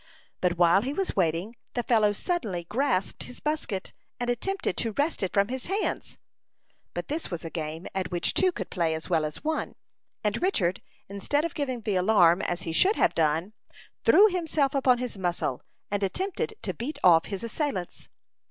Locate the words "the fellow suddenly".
1.75-2.63